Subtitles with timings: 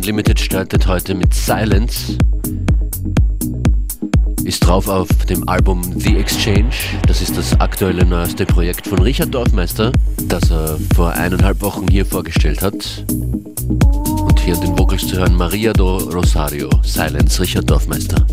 [0.00, 2.16] FM4 Unlimited startet heute mit Silence.
[4.44, 6.70] Ist drauf auf dem Album The Exchange.
[7.06, 9.92] Das ist das aktuelle neueste Projekt von Richard Dorfmeister,
[10.26, 13.04] das er vor eineinhalb Wochen hier vorgestellt hat.
[13.08, 18.26] Und hier an den Vocals zu hören Maria do Rosario, Silence, Richard Dorfmeister.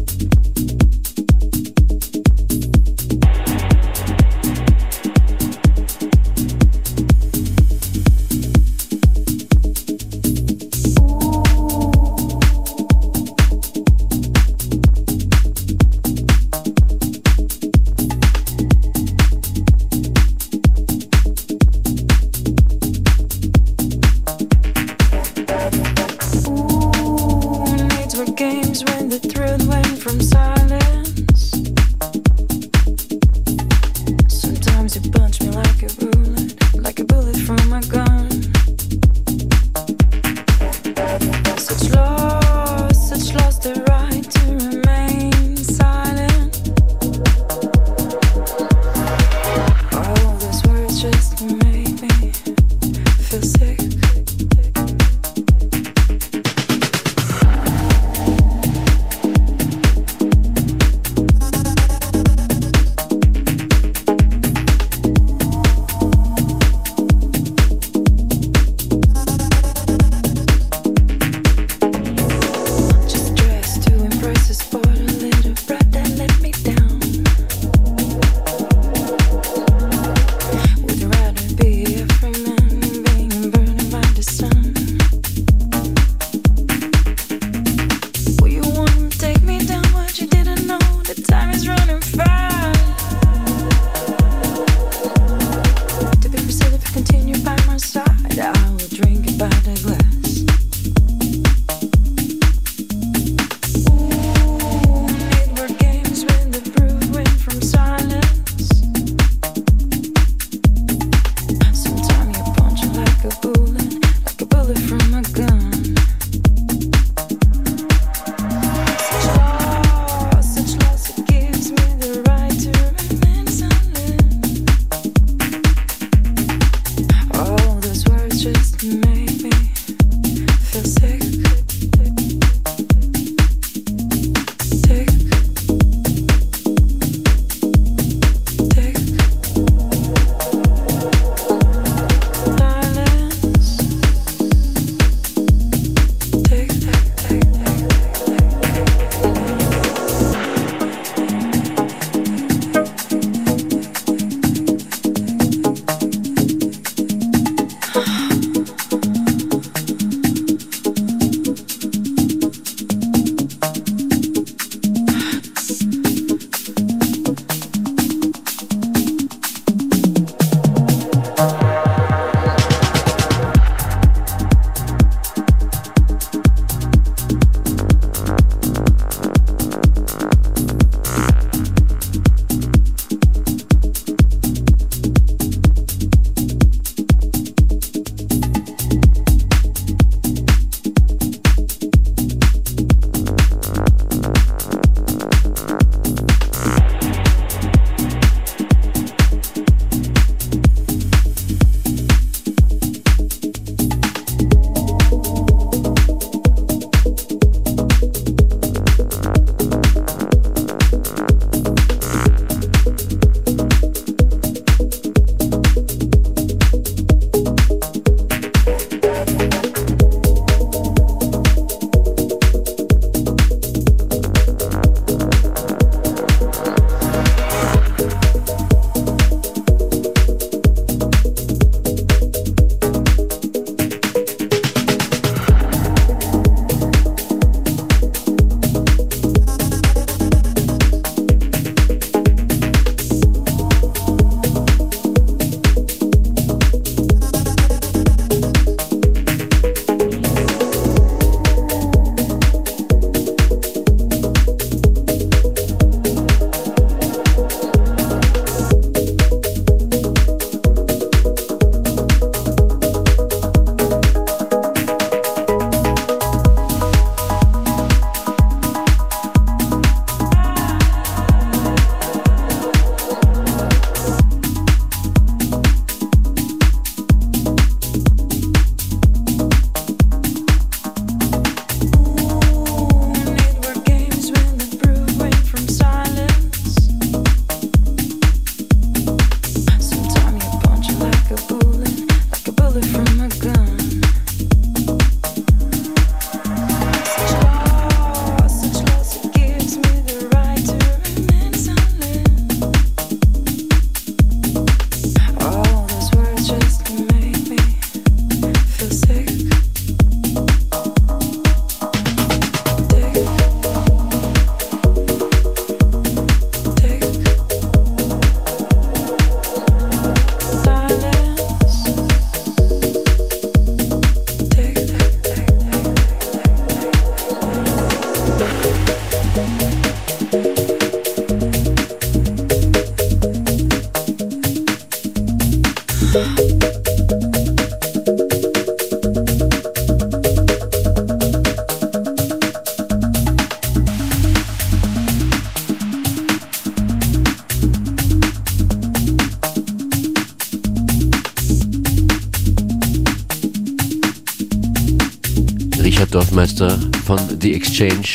[356.58, 358.08] Dorfmeister von The Exchange,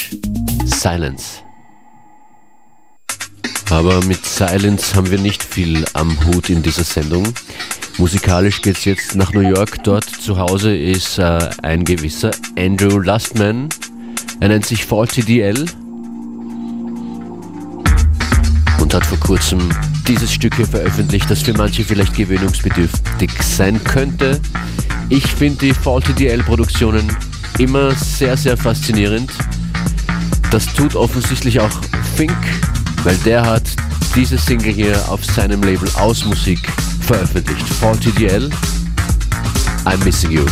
[0.64, 1.42] Silence.
[3.70, 7.32] Aber mit Silence haben wir nicht viel am Hut in dieser Sendung.
[7.98, 9.82] Musikalisch geht es jetzt nach New York.
[9.84, 13.68] Dort zu Hause ist äh, ein gewisser Andrew Lustman.
[14.40, 15.64] Er nennt sich Faulty DL
[18.80, 19.60] und hat vor kurzem
[20.08, 24.40] dieses Stück hier veröffentlicht, das für manche vielleicht gewöhnungsbedürftig sein könnte.
[25.08, 27.08] Ich finde die Faulty DL Produktionen
[27.58, 29.30] immer sehr, sehr faszinierend.
[30.50, 31.70] Das tut offensichtlich auch
[32.16, 32.36] Fink,
[33.04, 33.62] weil der hat
[34.14, 36.60] diese Single hier auf seinem Label Aus Musik
[37.00, 37.68] veröffentlicht.
[37.68, 38.50] Faulty DL,
[39.84, 40.46] I'm Missing You.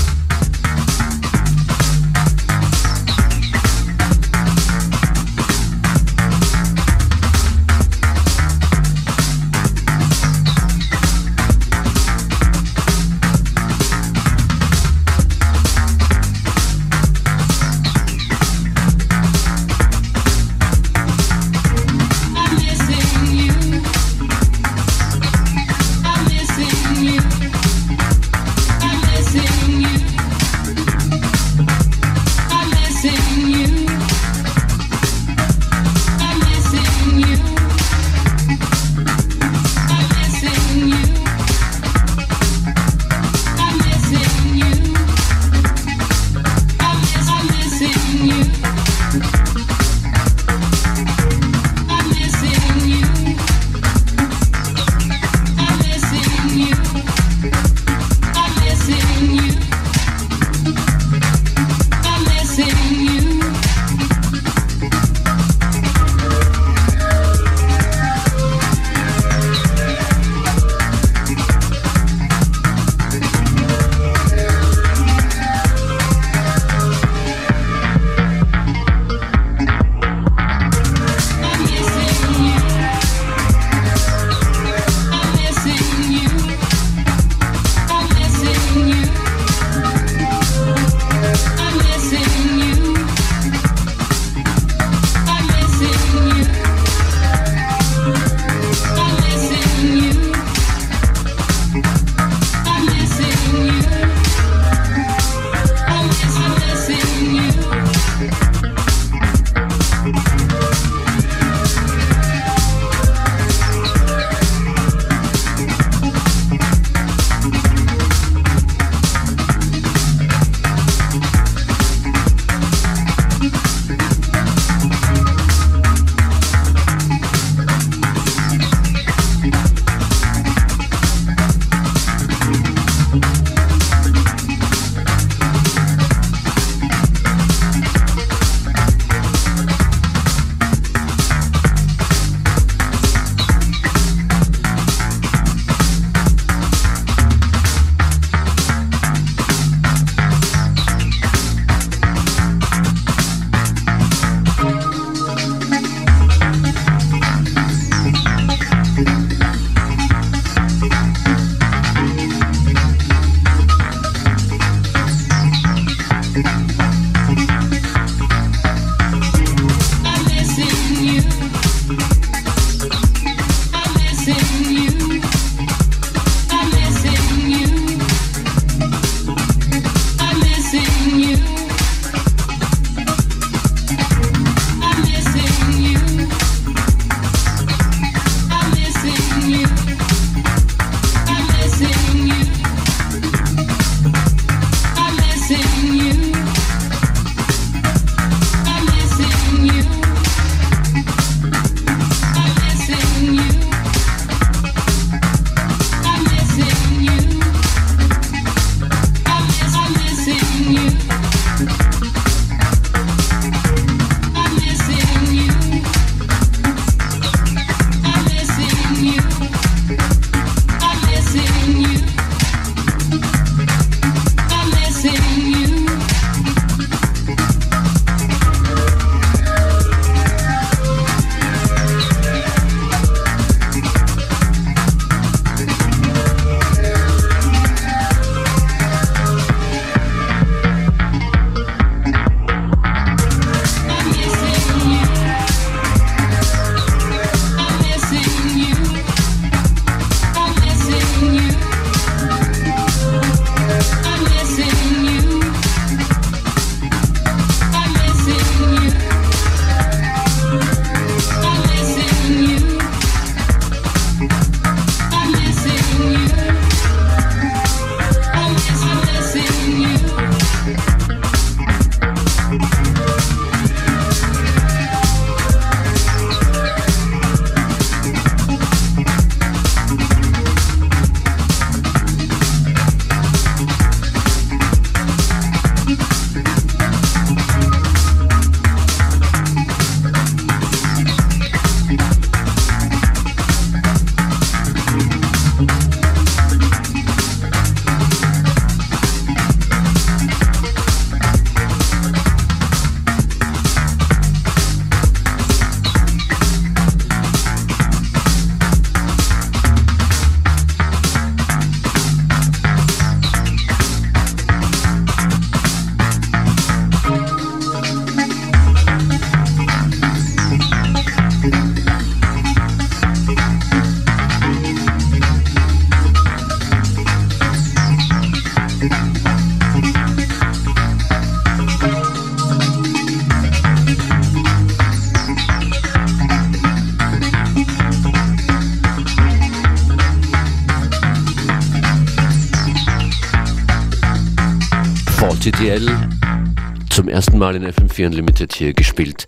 [347.10, 349.24] Ersten Mal in FM4 Unlimited hier gespielt.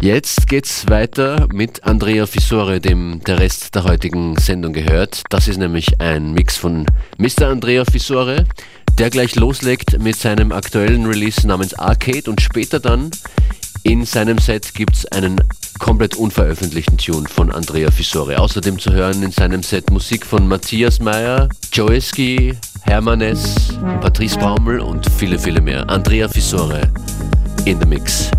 [0.00, 5.24] Jetzt geht's weiter mit Andrea Fisore, dem der Rest der heutigen Sendung gehört.
[5.28, 6.86] Das ist nämlich ein Mix von
[7.18, 7.48] Mr.
[7.48, 8.46] Andrea Fisore,
[8.98, 13.10] der gleich loslegt mit seinem aktuellen Release namens Arcade und später dann
[13.82, 15.40] in seinem Set gibt's einen
[15.78, 18.38] komplett unveröffentlichten Tune von Andrea Fisore.
[18.38, 25.08] Außerdem zu hören in seinem Set Musik von Matthias Meyer, Joeski, Hermannes, Patrice Baumel und
[25.18, 25.88] viele, viele mehr.
[25.88, 26.82] Andrea Fisore
[27.64, 28.30] in the Mix.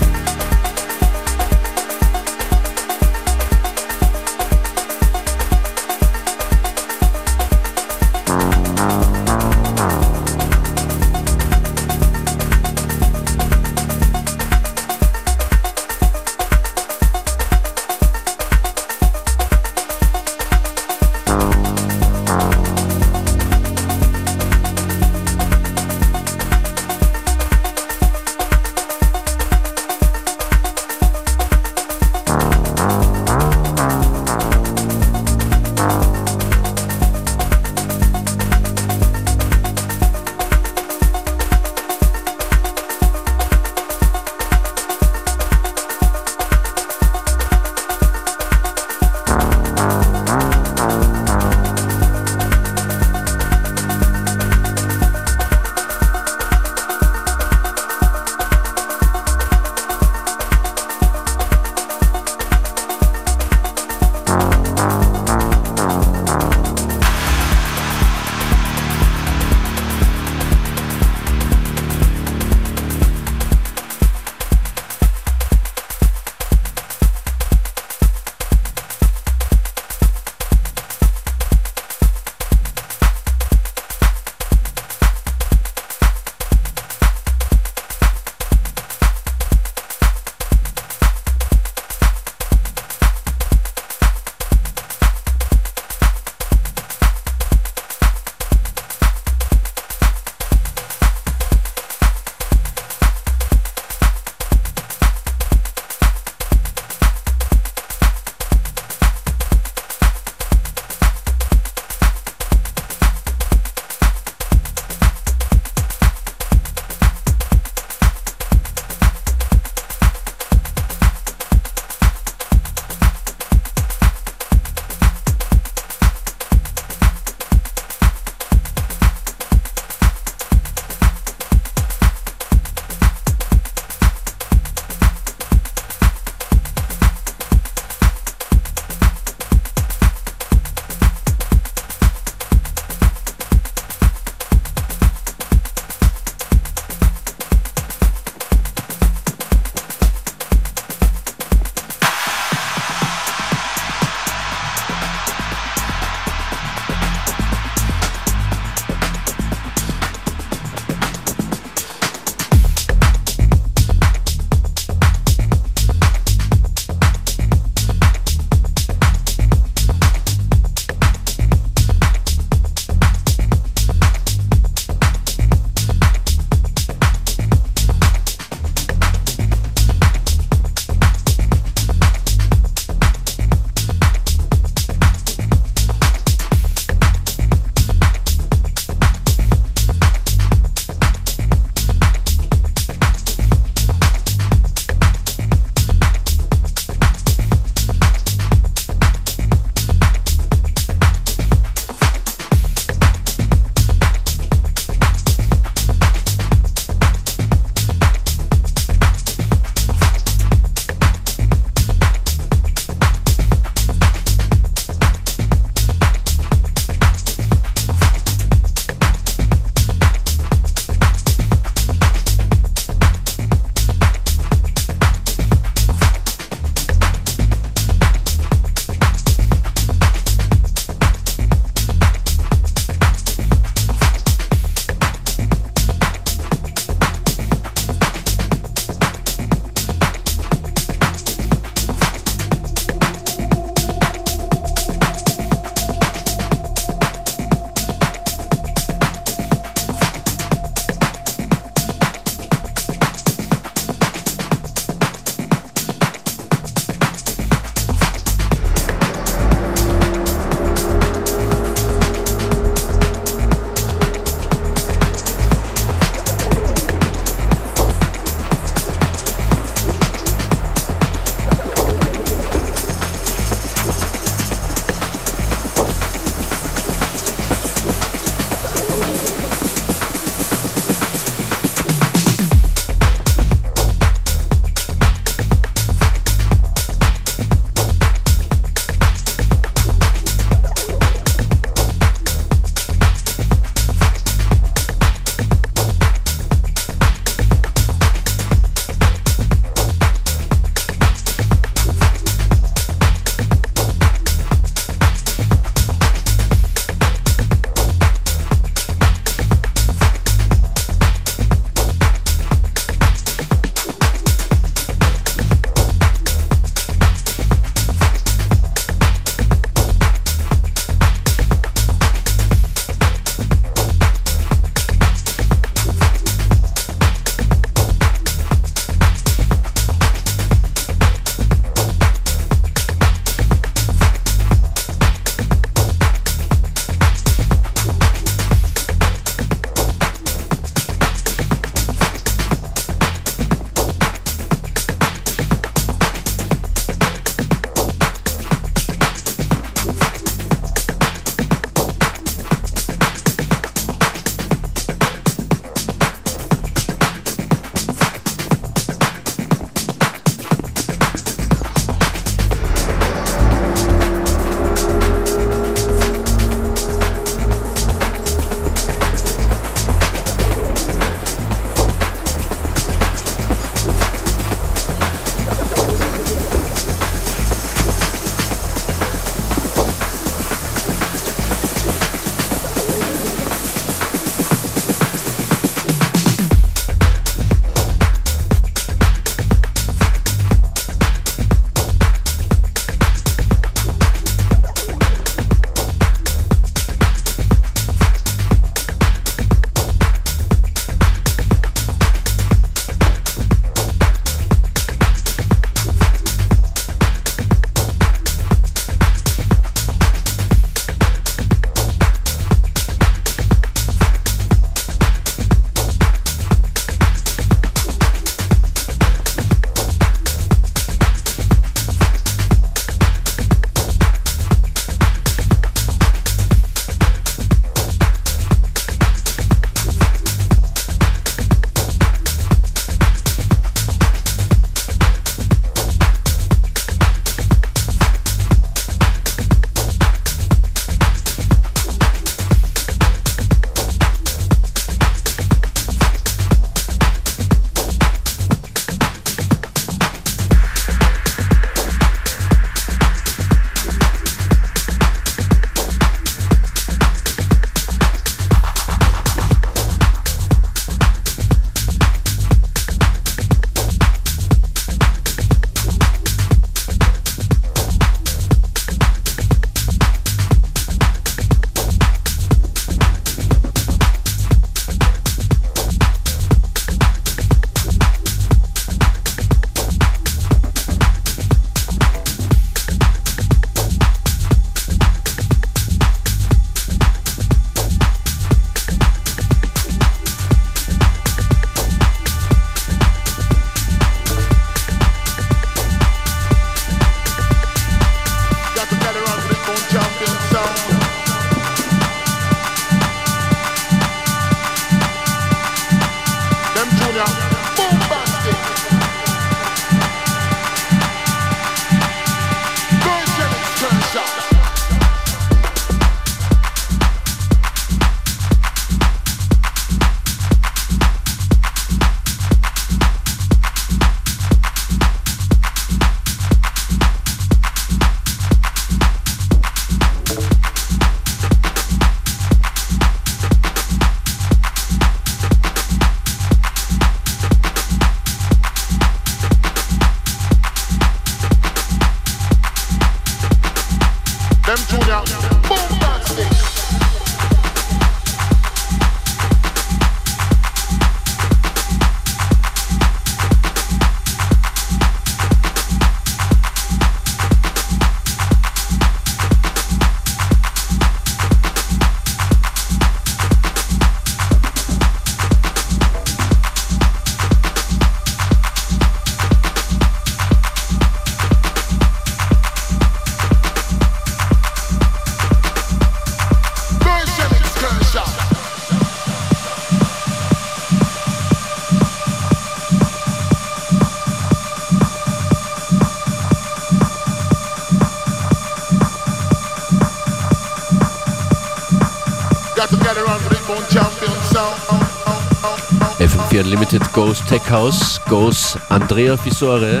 [596.56, 597.12] FM4 Unlimited
[597.48, 600.00] Tech House, Goes Andrea Fisore,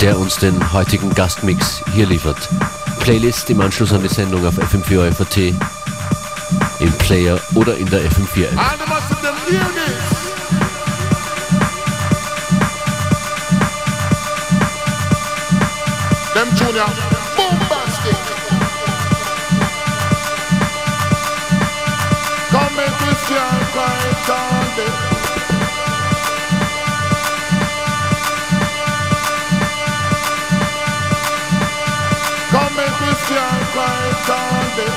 [0.00, 2.48] der uns den heutigen Gastmix hier liefert.
[3.00, 5.36] Playlist im Anschluss an die Sendung auf FM4 FAT,
[6.80, 8.58] im Player oder in der FM4 App.
[33.30, 34.94] your fight all day.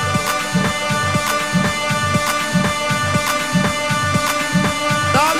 [5.14, 5.34] Now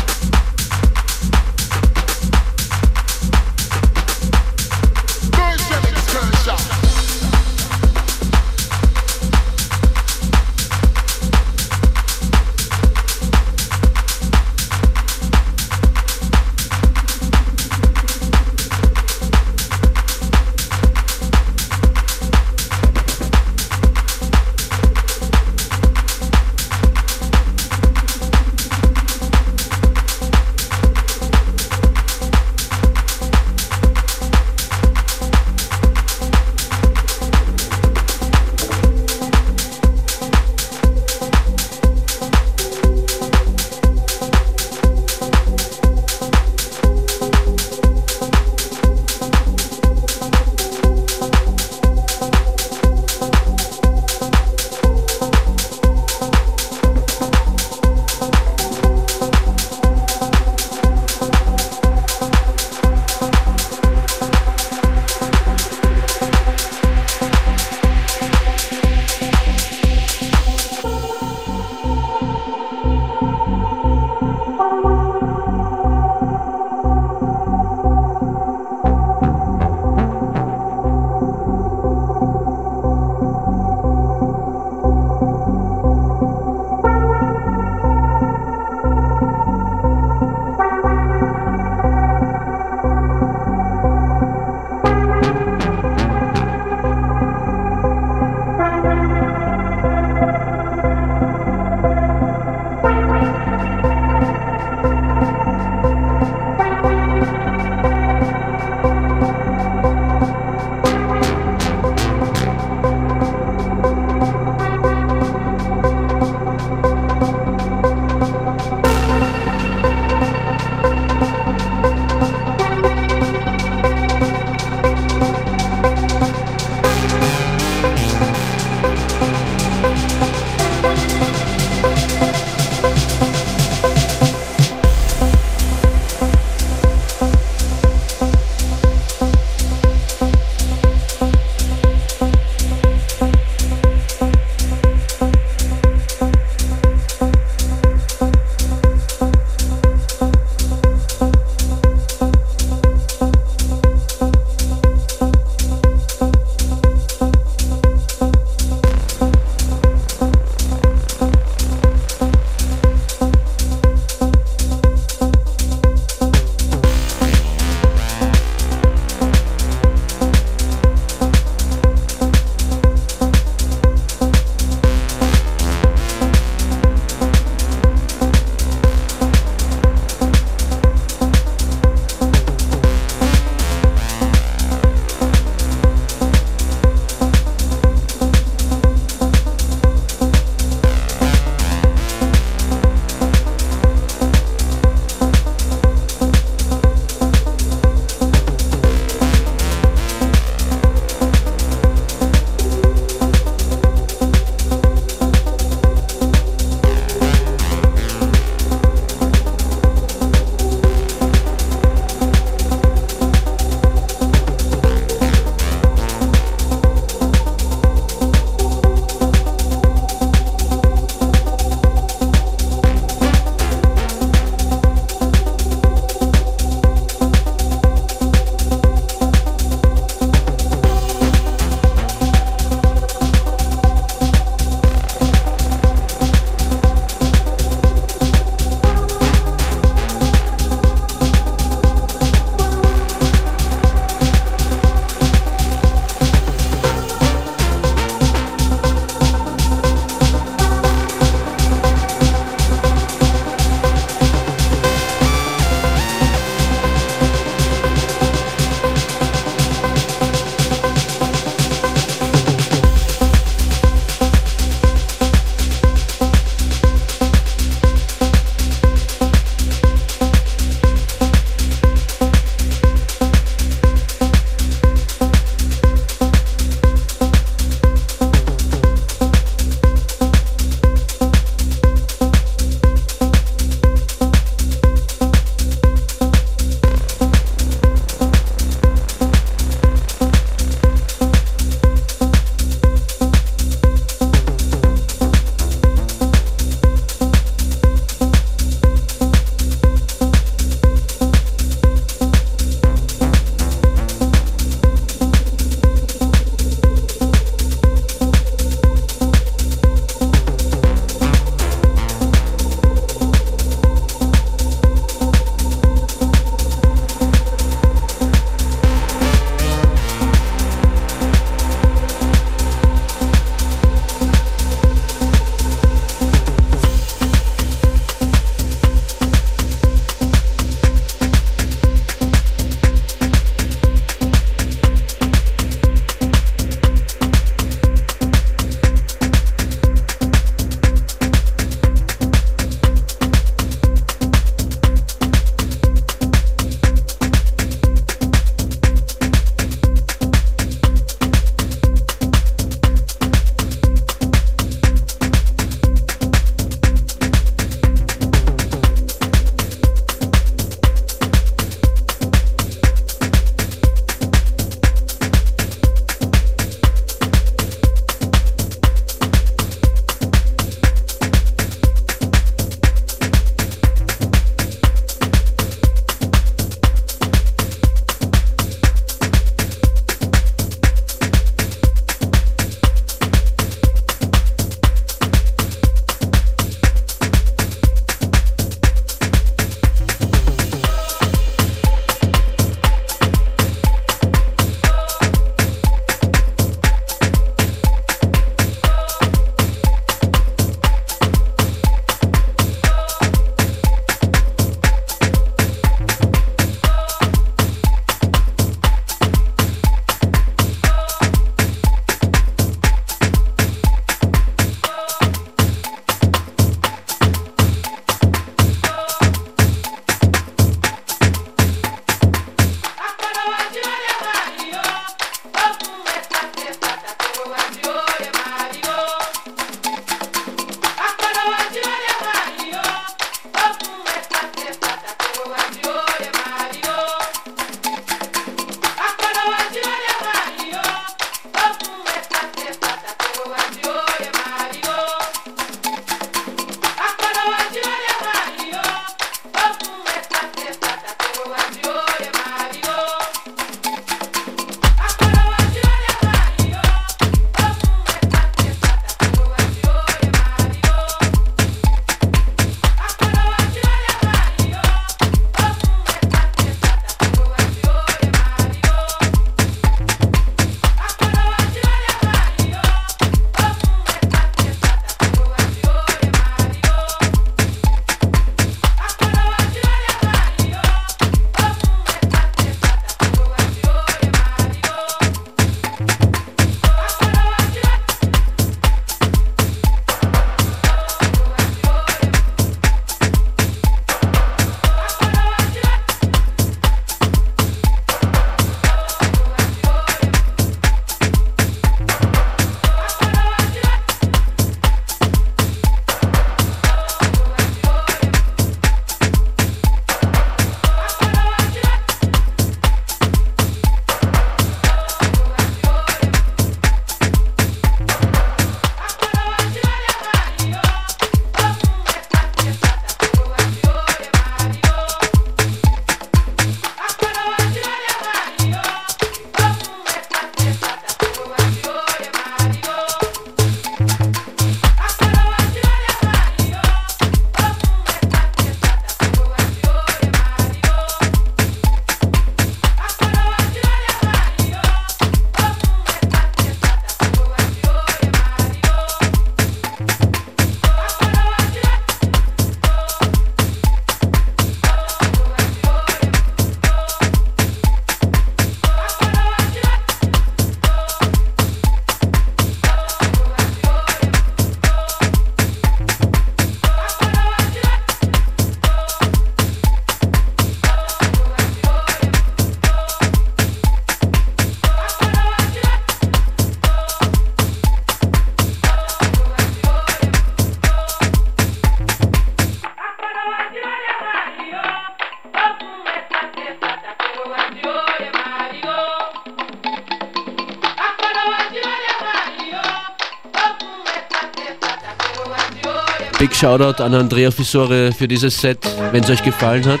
[596.58, 598.80] Shoutout an Andrea Fissore für dieses Set.
[599.12, 600.00] Wenn es euch gefallen hat,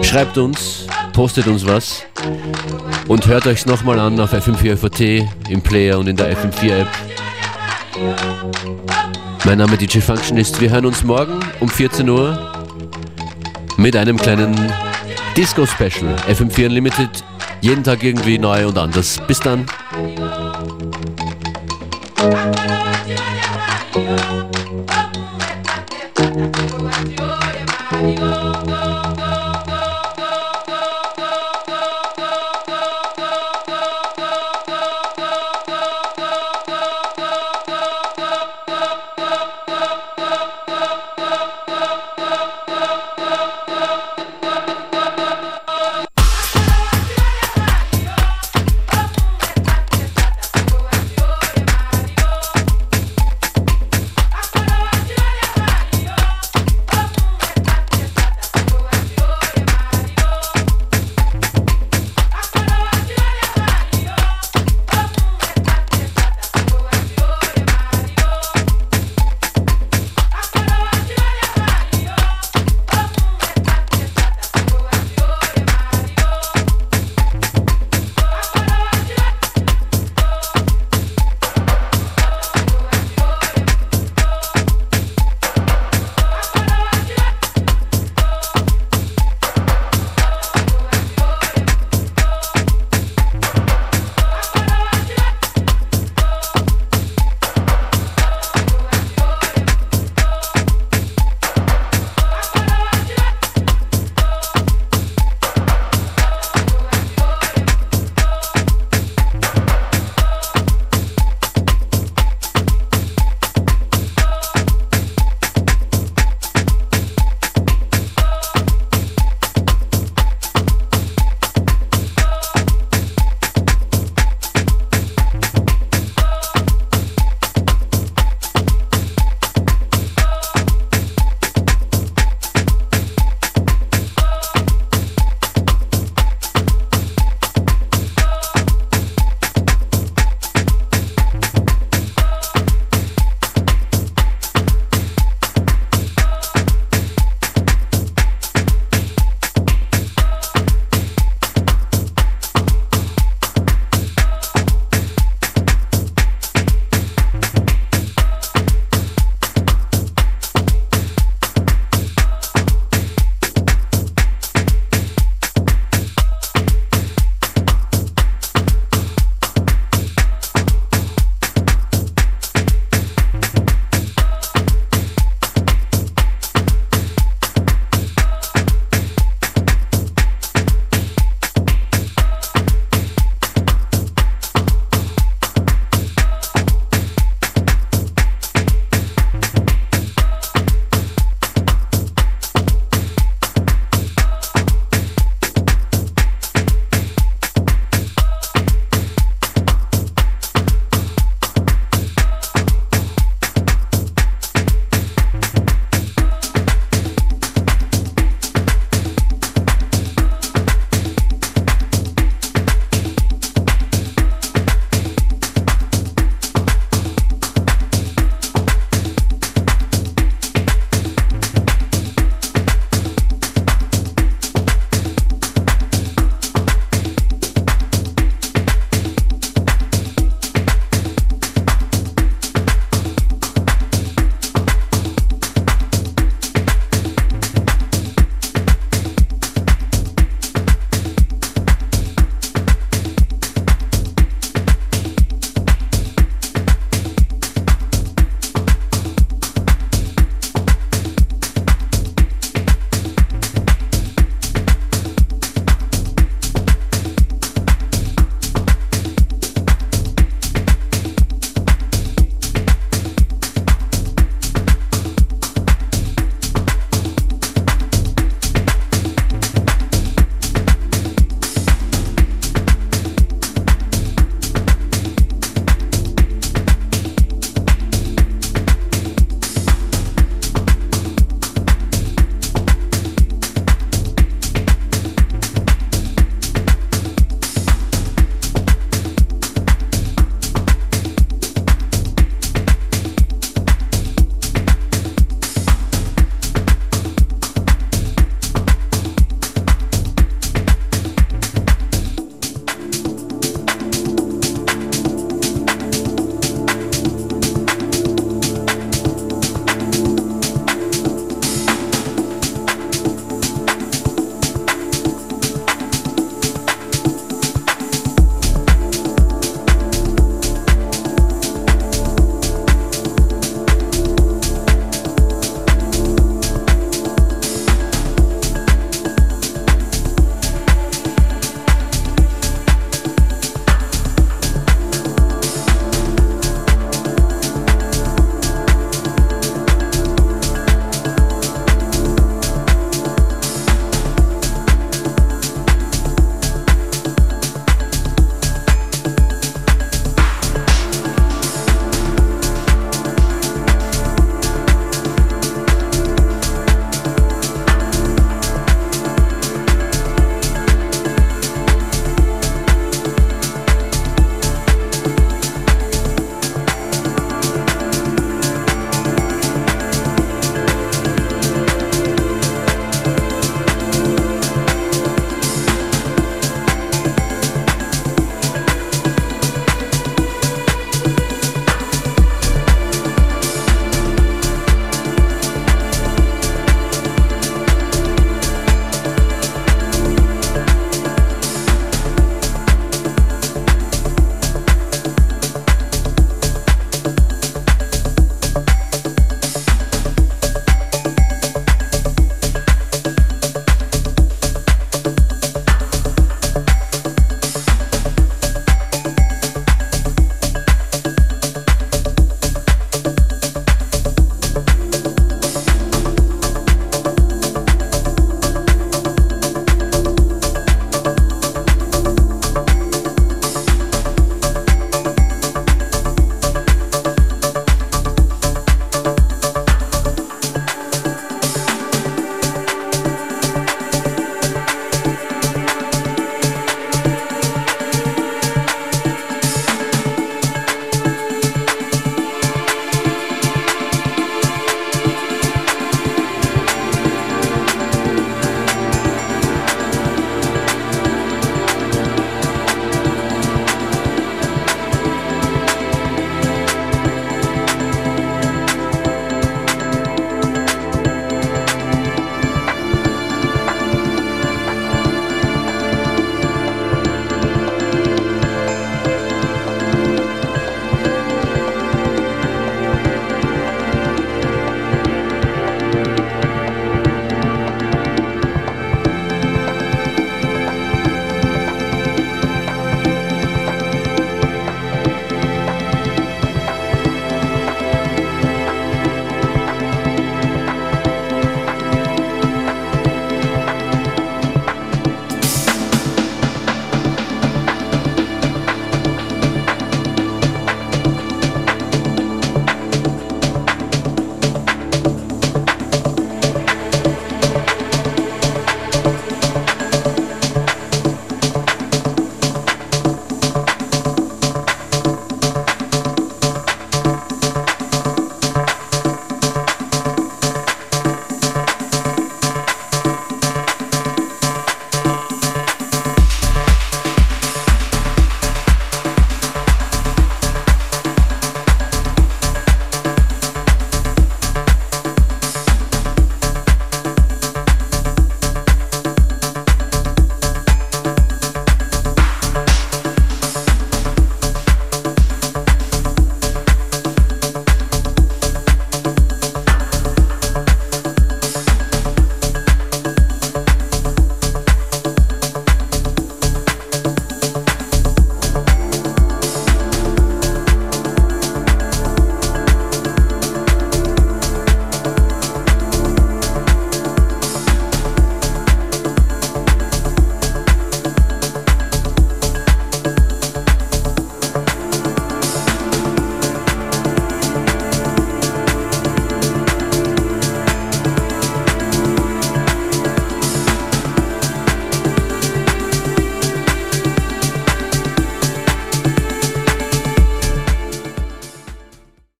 [0.00, 2.04] schreibt uns, postet uns was
[3.08, 6.88] und hört euch nochmal an auf FM4FAT im Player und in der FM4 App.
[9.44, 10.58] Mein Name DJ Functionist.
[10.62, 12.38] Wir hören uns morgen um 14 Uhr
[13.76, 14.72] mit einem kleinen
[15.36, 16.16] Disco-Special.
[16.26, 17.22] FM4 Unlimited.
[17.60, 19.20] Jeden Tag irgendwie neu und anders.
[19.28, 19.66] Bis dann.